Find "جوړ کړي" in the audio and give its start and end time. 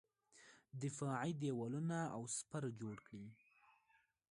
2.81-3.25